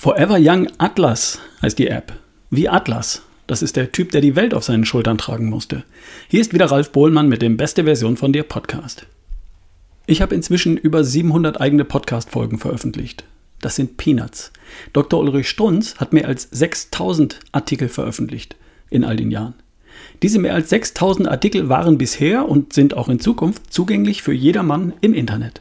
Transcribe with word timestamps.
Forever 0.00 0.38
Young 0.38 0.68
Atlas 0.78 1.40
heißt 1.60 1.76
die 1.76 1.88
App. 1.88 2.12
Wie 2.50 2.68
Atlas. 2.68 3.22
Das 3.48 3.62
ist 3.62 3.74
der 3.74 3.90
Typ, 3.90 4.12
der 4.12 4.20
die 4.20 4.36
Welt 4.36 4.54
auf 4.54 4.62
seinen 4.62 4.84
Schultern 4.84 5.18
tragen 5.18 5.50
musste. 5.50 5.82
Hier 6.28 6.40
ist 6.40 6.54
wieder 6.54 6.66
Ralf 6.66 6.92
Bohlmann 6.92 7.28
mit 7.28 7.42
dem 7.42 7.56
Beste 7.56 7.82
Version 7.82 8.16
von 8.16 8.32
dir 8.32 8.44
Podcast. 8.44 9.06
Ich 10.06 10.22
habe 10.22 10.36
inzwischen 10.36 10.76
über 10.76 11.02
700 11.02 11.60
eigene 11.60 11.84
Podcast-Folgen 11.84 12.58
veröffentlicht. 12.58 13.24
Das 13.60 13.74
sind 13.74 13.96
Peanuts. 13.96 14.52
Dr. 14.92 15.18
Ulrich 15.18 15.48
Strunz 15.48 15.96
hat 15.96 16.12
mehr 16.12 16.28
als 16.28 16.46
6000 16.52 17.40
Artikel 17.50 17.88
veröffentlicht 17.88 18.54
in 18.90 19.02
all 19.02 19.16
den 19.16 19.32
Jahren. 19.32 19.54
Diese 20.22 20.38
mehr 20.38 20.54
als 20.54 20.70
6000 20.70 21.26
Artikel 21.26 21.68
waren 21.68 21.98
bisher 21.98 22.48
und 22.48 22.72
sind 22.72 22.94
auch 22.94 23.08
in 23.08 23.18
Zukunft 23.18 23.72
zugänglich 23.72 24.22
für 24.22 24.32
jedermann 24.32 24.92
im 25.00 25.12
Internet. 25.12 25.60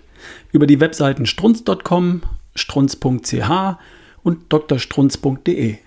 Über 0.52 0.68
die 0.68 0.80
Webseiten 0.80 1.26
strunz.com, 1.26 2.22
strunz.ch 2.54 3.78
und 4.28 4.40
drstrunz.de. 4.50 5.78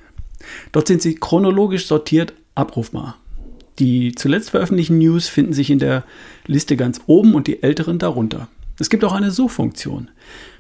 Dort 0.73 0.89
sind 0.89 1.03
sie 1.03 1.15
chronologisch 1.15 1.87
sortiert 1.87 2.33
abrufbar. 2.55 3.19
Die 3.79 4.15
zuletzt 4.15 4.51
veröffentlichten 4.51 4.99
News 4.99 5.29
finden 5.29 5.53
sich 5.53 5.71
in 5.71 5.79
der 5.79 6.05
Liste 6.47 6.77
ganz 6.77 7.03
oben 7.07 7.35
und 7.35 7.47
die 7.47 7.63
älteren 7.63 7.99
darunter. 7.99 8.49
Es 8.79 8.89
gibt 8.89 9.05
auch 9.05 9.13
eine 9.13 9.31
Suchfunktion. 9.31 10.11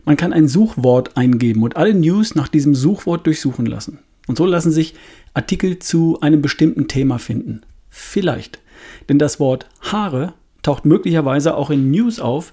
Man 0.05 0.19
kann 0.19 0.35
ein 0.35 0.47
Suchwort 0.47 1.16
eingeben 1.16 1.62
und 1.62 1.77
alle 1.77 1.95
News 1.95 2.35
nach 2.35 2.48
diesem 2.48 2.74
Suchwort 2.74 3.27
durchsuchen 3.27 3.65
lassen. 3.65 3.99
Und 4.27 4.37
so 4.37 4.45
lassen 4.45 4.71
sich 4.71 4.95
Artikel 5.33 5.79
zu 5.79 6.21
einem 6.21 6.43
bestimmten 6.43 6.87
Thema 6.87 7.19
finden. 7.19 7.62
Vielleicht. 7.88 8.60
Denn 9.09 9.19
das 9.19 9.41
Wort 9.41 9.66
Haare 9.80 10.35
taucht 10.62 10.85
möglicherweise 10.85 11.57
auch 11.57 11.71
in 11.71 11.91
News 11.91 12.21
auf, 12.21 12.52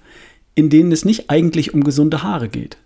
in 0.56 0.70
denen 0.70 0.94
es 0.94 1.04
nicht 1.04 1.30
eigentlich 1.30 1.74
um 1.74 1.84
gesunde 1.84 2.24
Haare 2.24 2.48
geht. 2.48 2.78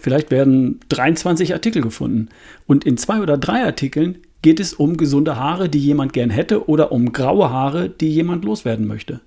Vielleicht 0.00 0.30
werden 0.30 0.80
23 0.88 1.52
Artikel 1.54 1.82
gefunden. 1.82 2.28
Und 2.66 2.84
in 2.84 2.96
zwei 2.96 3.20
oder 3.20 3.36
drei 3.36 3.64
Artikeln 3.64 4.18
geht 4.42 4.60
es 4.60 4.72
um 4.72 4.96
gesunde 4.96 5.36
Haare, 5.36 5.68
die 5.68 5.80
jemand 5.80 6.12
gern 6.12 6.30
hätte, 6.30 6.68
oder 6.68 6.92
um 6.92 7.12
graue 7.12 7.50
Haare, 7.50 7.88
die 7.90 8.08
jemand 8.08 8.44
loswerden 8.44 8.86
möchte. 8.86 9.20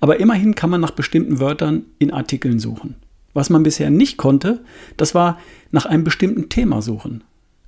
Aber 0.00 0.18
immerhin 0.20 0.54
kann 0.54 0.70
man 0.70 0.80
nach 0.80 0.90
bestimmten 0.90 1.40
Wörtern 1.40 1.84
in 1.98 2.12
Artikeln 2.12 2.58
suchen. 2.58 2.96
Was 3.34 3.50
man 3.50 3.62
bisher 3.62 3.90
nicht 3.90 4.16
konnte, 4.16 4.64
das 4.96 5.14
war 5.14 5.38
nach 5.70 5.86
einem 5.86 6.04
bestimmten 6.04 6.48
Thema 6.48 6.82
suchen. 6.82 7.22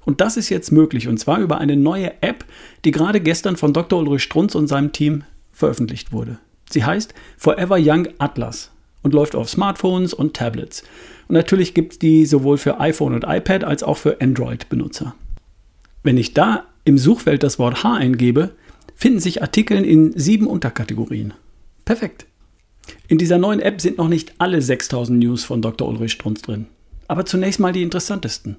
Und 0.05 0.20
das 0.20 0.36
ist 0.36 0.48
jetzt 0.48 0.73
möglich, 0.73 1.06
und 1.06 1.19
zwar 1.19 1.39
über 1.39 1.59
eine 1.59 1.77
neue 1.77 2.23
App, 2.23 2.45
die 2.84 2.91
gerade 2.91 3.20
gestern 3.20 3.56
von 3.56 3.75
Dr. 3.75 3.98
Ulrich 4.01 4.23
Strunz 4.23 4.55
und 4.55 4.67
seinem 4.67 4.92
Team 4.92 5.25
veröffentlicht 5.53 6.12
wurde. 6.12 6.39
Sie 6.70 6.84
heißt 6.84 7.14
Forever 7.36 7.77
Young 7.79 8.09
Atlas 8.19 8.73
und 9.09 9.14
läuft 9.14 9.34
auf 9.34 9.48
Smartphones 9.48 10.12
und 10.12 10.34
Tablets. 10.34 10.83
Und 11.28 11.34
natürlich 11.34 11.73
gibt 11.73 11.92
es 11.92 11.98
die 11.98 12.27
sowohl 12.27 12.59
für 12.59 12.78
iPhone 12.78 13.14
und 13.14 13.25
iPad 13.27 13.64
als 13.64 13.83
auch 13.83 13.97
für 13.97 14.20
Android-Benutzer. 14.20 15.14
Wenn 16.03 16.19
ich 16.19 16.34
da 16.34 16.67
im 16.84 16.98
Suchfeld 16.98 17.42
das 17.42 17.59
Wort 17.59 17.83
Haar 17.83 17.97
eingebe, 17.97 18.51
finden 18.95 19.19
sich 19.19 19.41
Artikel 19.41 19.83
in 19.83 20.12
sieben 20.19 20.47
Unterkategorien. 20.47 21.33
Perfekt. 21.86 22.27
In 23.09 23.17
dieser 23.17 23.39
neuen 23.39 23.61
App 23.61 23.81
sind 23.81 23.97
noch 23.97 24.09
nicht 24.09 24.34
alle 24.36 24.61
6000 24.61 25.19
News 25.19 25.42
von 25.42 25.62
Dr. 25.62 25.89
Ulrich 25.89 26.12
Strunz 26.12 26.42
drin. 26.42 26.67
Aber 27.06 27.25
zunächst 27.25 27.61
mal 27.61 27.73
die 27.73 27.83
interessantesten. 27.83 28.56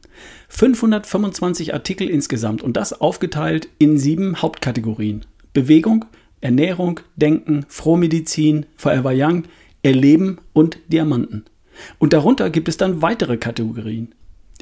525 0.47 1.75
Artikel 1.75 2.09
insgesamt 2.09 2.64
und 2.64 2.75
das 2.75 3.00
aufgeteilt 3.00 3.70
in 3.77 4.00
sieben 4.00 4.42
Hauptkategorien. 4.42 5.25
Bewegung, 5.53 6.05
Ernährung, 6.42 7.02
Denken, 7.17 7.67
Frohmedizin, 7.67 8.66
Forever 8.77 9.11
Young, 9.14 9.44
Erleben 9.83 10.39
und 10.53 10.80
Diamanten. 10.88 11.45
Und 11.97 12.13
darunter 12.13 12.49
gibt 12.49 12.67
es 12.67 12.77
dann 12.77 13.02
weitere 13.02 13.38
Kategorien. 13.38 14.13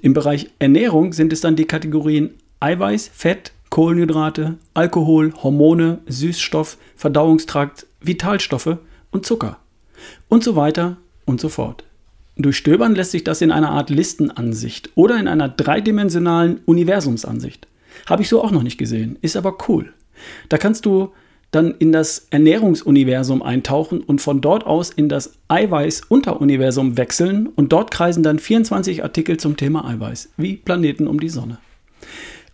Im 0.01 0.13
Bereich 0.13 0.49
Ernährung 0.59 1.13
sind 1.13 1.33
es 1.33 1.41
dann 1.41 1.55
die 1.55 1.65
Kategorien 1.65 2.35
Eiweiß, 2.59 3.09
Fett, 3.13 3.51
Kohlenhydrate, 3.69 4.57
Alkohol, 4.73 5.33
Hormone, 5.41 5.99
Süßstoff, 6.07 6.77
Verdauungstrakt, 6.95 7.87
Vitalstoffe 8.01 8.77
und 9.11 9.25
Zucker. 9.25 9.57
Und 10.29 10.43
so 10.43 10.55
weiter 10.55 10.97
und 11.25 11.41
so 11.41 11.49
fort. 11.49 11.83
Durch 12.35 12.57
Stöbern 12.57 12.93
lässt 12.93 13.11
sich 13.11 13.23
das 13.23 13.41
in 13.41 13.51
einer 13.51 13.71
Art 13.71 13.89
Listenansicht 13.89 14.91
oder 14.95 15.19
in 15.19 15.27
einer 15.27 15.49
dreidimensionalen 15.49 16.59
Universumsansicht. 16.65 17.67
Habe 18.05 18.21
ich 18.21 18.29
so 18.29 18.43
auch 18.43 18.51
noch 18.51 18.63
nicht 18.63 18.77
gesehen, 18.77 19.17
ist 19.21 19.35
aber 19.35 19.57
cool. 19.67 19.91
Da 20.49 20.57
kannst 20.57 20.85
du 20.85 21.11
dann 21.51 21.75
in 21.79 21.91
das 21.91 22.27
Ernährungsuniversum 22.29 23.41
eintauchen 23.41 24.01
und 24.01 24.21
von 24.21 24.41
dort 24.41 24.65
aus 24.65 24.89
in 24.89 25.09
das 25.09 25.33
Eiweiß-Unteruniversum 25.47 26.97
wechseln 26.97 27.47
und 27.47 27.71
dort 27.71 27.91
kreisen 27.91 28.23
dann 28.23 28.39
24 28.39 29.03
Artikel 29.03 29.37
zum 29.37 29.55
Thema 29.55 29.85
Eiweiß, 29.85 30.29
wie 30.37 30.57
Planeten 30.57 31.07
um 31.07 31.19
die 31.19 31.29
Sonne. 31.29 31.59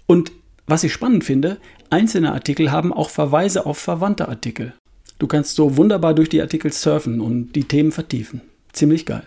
Und 0.05 0.31
was 0.67 0.83
ich 0.83 0.93
spannend 0.93 1.23
finde, 1.23 1.57
einzelne 1.89 2.33
Artikel 2.33 2.71
haben 2.71 2.93
auch 2.93 3.09
Verweise 3.09 3.65
auf 3.65 3.77
verwandte 3.77 4.29
Artikel. 4.29 4.73
Du 5.19 5.27
kannst 5.27 5.55
so 5.55 5.77
wunderbar 5.77 6.13
durch 6.13 6.29
die 6.29 6.41
Artikel 6.41 6.71
surfen 6.71 7.19
und 7.19 7.53
die 7.53 7.63
Themen 7.63 7.91
vertiefen. 7.91 8.41
Ziemlich 8.71 9.05
geil. 9.05 9.23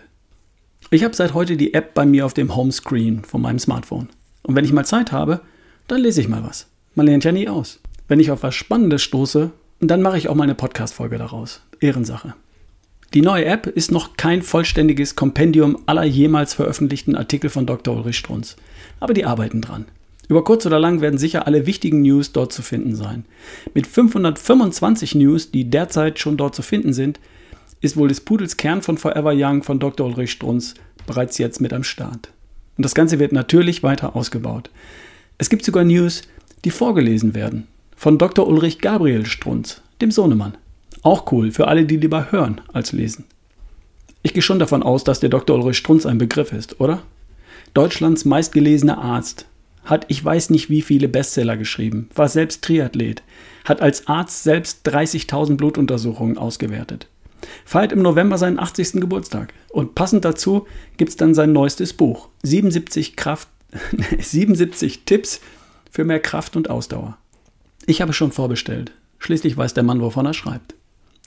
Ich 0.89 1.03
habe 1.03 1.15
seit 1.15 1.33
heute 1.33 1.57
die 1.57 1.73
App 1.73 1.93
bei 1.93 2.05
mir 2.05 2.25
auf 2.25 2.33
dem 2.33 2.55
Homescreen 2.55 3.23
von 3.23 3.41
meinem 3.41 3.59
Smartphone. 3.59 4.09
Und 4.43 4.55
wenn 4.55 4.65
ich 4.65 4.71
mal 4.71 4.85
Zeit 4.85 5.11
habe, 5.11 5.41
dann 5.87 6.01
lese 6.01 6.21
ich 6.21 6.29
mal 6.29 6.43
was. 6.43 6.67
Man 6.95 7.05
lernt 7.05 7.23
ja 7.23 7.31
nie 7.31 7.47
aus. 7.47 7.79
Wenn 8.07 8.21
ich 8.21 8.31
auf 8.31 8.41
was 8.41 8.55
Spannendes 8.55 9.03
stoße, 9.03 9.51
dann 9.81 10.01
mache 10.01 10.17
ich 10.17 10.29
auch 10.29 10.35
mal 10.35 10.45
eine 10.45 10.55
Podcast-Folge 10.55 11.17
daraus. 11.17 11.61
Ehrensache. 11.81 12.35
Die 13.13 13.21
neue 13.21 13.43
App 13.43 13.67
ist 13.67 13.91
noch 13.91 14.15
kein 14.15 14.43
vollständiges 14.43 15.17
Kompendium 15.17 15.77
aller 15.87 16.05
jemals 16.05 16.53
veröffentlichten 16.53 17.15
Artikel 17.15 17.49
von 17.49 17.65
Dr. 17.65 17.97
Ulrich 17.97 18.17
Strunz. 18.17 18.55
Aber 19.01 19.13
die 19.13 19.25
arbeiten 19.25 19.61
dran. 19.61 19.87
Über 20.29 20.45
kurz 20.45 20.65
oder 20.65 20.79
lang 20.79 21.01
werden 21.01 21.17
sicher 21.17 21.47
alle 21.47 21.65
wichtigen 21.65 22.01
News 22.01 22.31
dort 22.31 22.53
zu 22.53 22.61
finden 22.61 22.95
sein. 22.95 23.25
Mit 23.73 23.87
525 23.87 25.15
News, 25.15 25.51
die 25.51 25.69
derzeit 25.69 26.17
schon 26.17 26.37
dort 26.37 26.55
zu 26.55 26.61
finden 26.61 26.93
sind, 26.93 27.19
ist 27.81 27.97
wohl 27.97 28.07
des 28.07 28.21
Pudels 28.21 28.55
Kern 28.55 28.81
von 28.81 28.97
Forever 28.97 29.33
Young 29.35 29.63
von 29.63 29.79
Dr. 29.79 30.07
Ulrich 30.07 30.31
Strunz 30.31 30.75
bereits 31.05 31.37
jetzt 31.39 31.59
mit 31.59 31.73
am 31.73 31.83
Start. 31.83 32.29
Und 32.77 32.85
das 32.85 32.95
Ganze 32.95 33.19
wird 33.19 33.33
natürlich 33.33 33.83
weiter 33.83 34.15
ausgebaut. 34.15 34.69
Es 35.37 35.49
gibt 35.49 35.65
sogar 35.65 35.83
News, 35.83 36.21
die 36.63 36.71
vorgelesen 36.71 37.35
werden 37.35 37.67
von 37.97 38.19
Dr. 38.19 38.47
Ulrich 38.47 38.77
Gabriel 38.79 39.25
Strunz, 39.25 39.81
dem 40.01 40.11
Sohnemann. 40.11 40.55
Auch 41.01 41.31
cool 41.31 41.51
für 41.51 41.67
alle, 41.67 41.83
die 41.83 41.97
lieber 41.97 42.31
hören 42.31 42.61
als 42.71 42.91
lesen. 42.91 43.25
Ich 44.21 44.33
gehe 44.33 44.43
schon 44.43 44.59
davon 44.59 44.83
aus, 44.83 45.03
dass 45.03 45.19
der 45.19 45.29
Dr. 45.29 45.57
Ulrich 45.57 45.79
Strunz 45.79 46.05
ein 46.05 46.19
Begriff 46.19 46.53
ist, 46.53 46.79
oder? 46.79 47.01
Deutschlands 47.73 48.23
meistgelesener 48.23 48.99
Arzt, 48.99 49.47
hat 49.83 50.05
ich 50.09 50.23
weiß 50.23 50.51
nicht 50.51 50.69
wie 50.69 50.83
viele 50.83 51.07
Bestseller 51.07 51.57
geschrieben, 51.57 52.09
war 52.13 52.29
selbst 52.29 52.63
Triathlet, 52.63 53.23
hat 53.65 53.81
als 53.81 54.07
Arzt 54.07 54.43
selbst 54.43 54.87
30.000 54.87 55.57
Blutuntersuchungen 55.57 56.37
ausgewertet, 56.37 57.07
feiert 57.65 57.91
im 57.91 58.03
November 58.03 58.37
seinen 58.37 58.59
80. 58.59 58.93
Geburtstag 59.01 59.53
und 59.69 59.95
passend 59.95 60.23
dazu 60.23 60.67
gibt 60.97 61.09
es 61.09 61.17
dann 61.17 61.33
sein 61.33 61.51
neuestes 61.51 61.93
Buch, 61.93 62.29
77, 62.43 63.15
Kraft, 63.15 63.49
77 64.19 65.03
Tipps 65.05 65.41
für 65.89 66.03
mehr 66.03 66.19
Kraft 66.19 66.55
und 66.55 66.69
Ausdauer. 66.69 67.17
Ich 67.89 68.01
habe 68.01 68.11
schon 68.11 68.33
vorbestellt. 68.33 68.91
Schließlich 69.17 69.55
weiß 69.55 69.73
der 69.73 69.83
Mann, 69.83 70.01
wovon 70.01 70.25
er 70.25 70.33
schreibt. 70.33 70.75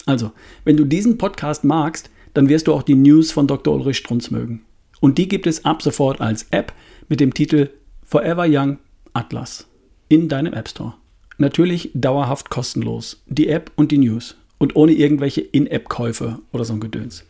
Also, 0.05 0.31
wenn 0.65 0.77
du 0.77 0.85
diesen 0.85 1.17
Podcast 1.17 1.65
magst, 1.65 2.11
dann 2.35 2.51
wirst 2.51 2.67
du 2.67 2.75
auch 2.75 2.83
die 2.83 2.95
News 2.95 3.33
von 3.33 3.47
Dr. 3.47 3.75
Ulrich 3.75 3.97
Strunz 3.97 4.31
mögen. 4.31 4.61
Und 5.01 5.17
die 5.17 5.27
gibt 5.27 5.47
es 5.47 5.65
ab 5.65 5.81
sofort 5.81 6.21
als 6.21 6.49
App 6.51 6.75
mit 7.09 7.19
dem 7.19 7.33
Titel 7.33 7.71
Forever 8.05 8.45
Young 8.47 8.79
Atlas 9.15 9.69
in 10.11 10.29
deinem 10.29 10.53
App 10.53 10.69
Store. 10.69 10.93
Natürlich 11.39 11.93
dauerhaft 11.95 12.51
kostenlos. 12.51 13.23
Die 13.27 13.49
App 13.49 13.73
und 13.77 13.91
die 13.91 13.99
News. 13.99 14.37
Und 14.59 14.77
ohne 14.77 14.93
irgendwelche 14.93 15.41
In-App-Käufe 15.41 16.41
oder 16.53 16.67
so 16.67 16.75
ein 16.75 16.81
Gedöns. 16.81 17.25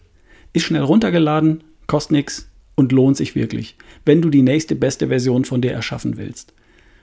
Ist 0.52 0.64
schnell 0.64 0.82
runtergeladen, 0.82 1.62
kostet 1.86 2.12
nichts 2.12 2.48
und 2.74 2.90
lohnt 2.90 3.16
sich 3.16 3.36
wirklich, 3.36 3.76
wenn 4.04 4.22
du 4.22 4.28
die 4.28 4.42
nächste 4.42 4.74
beste 4.74 5.06
Version 5.06 5.44
von 5.44 5.62
dir 5.62 5.70
erschaffen 5.70 6.16
willst. 6.16 6.52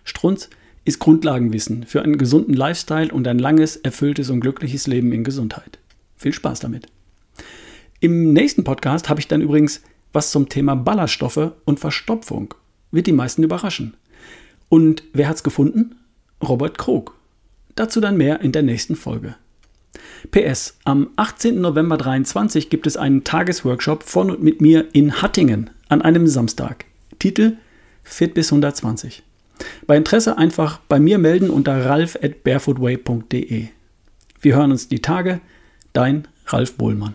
Strunz 0.04 0.50
ist 0.88 1.00
Grundlagenwissen 1.00 1.86
für 1.86 2.02
einen 2.02 2.18
gesunden 2.18 2.54
Lifestyle 2.54 3.12
und 3.12 3.28
ein 3.28 3.40
langes, 3.40 3.76
erfülltes 3.76 4.30
und 4.30 4.40
glückliches 4.40 4.88
Leben 4.88 5.12
in 5.12 5.26
Gesundheit. 5.26 5.80
Viel 6.16 6.32
Spaß 6.32 6.62
damit. 6.62 6.88
Im 8.00 8.32
nächsten 8.32 8.64
Podcast 8.64 9.10
habe 9.10 9.20
ich 9.20 9.28
dann 9.28 9.42
übrigens 9.42 9.82
was 10.14 10.32
zum 10.32 10.48
Thema 10.48 10.76
Ballaststoffe 10.76 11.52
und 11.66 11.80
Verstopfung. 11.80 12.54
Wird 12.92 13.06
die 13.06 13.12
meisten 13.12 13.44
überraschen. 13.44 13.96
Und 14.70 15.04
wer 15.12 15.28
hat's 15.28 15.44
gefunden? 15.44 15.96
Robert 16.42 16.78
Krug. 16.78 17.16
Dazu 17.76 18.00
dann 18.00 18.16
mehr 18.16 18.40
in 18.40 18.54
der 18.54 18.64
nächsten 18.64 18.96
Folge. 18.96 19.36
PS, 20.32 20.78
am 20.86 21.10
18. 21.18 21.60
November 21.60 21.98
23 21.98 22.70
gibt 22.70 22.88
es 22.88 22.96
einen 22.96 23.26
Tagesworkshop 23.26 24.04
von 24.04 24.32
und 24.32 24.42
mit 24.42 24.62
mir 24.62 24.88
in 24.94 25.22
Hattingen 25.22 25.70
an 25.90 26.02
einem 26.02 26.28
Samstag. 26.28 26.86
Titel 27.20 27.58
Fit 28.04 28.34
bis 28.34 28.54
120. 28.54 29.24
Bei 29.88 29.96
Interesse 29.96 30.38
einfach 30.38 30.80
bei 30.90 31.00
mir 31.00 31.18
melden 31.18 31.50
unter 31.50 31.86
ralf 31.86 32.18
at 32.22 32.44
barefootway.de. 32.44 33.68
Wir 34.42 34.56
hören 34.56 34.72
uns 34.72 34.90
die 34.90 35.00
Tage. 35.00 35.40
Dein 35.94 36.28
Ralf 36.46 36.76
Bohlmann. 36.76 37.14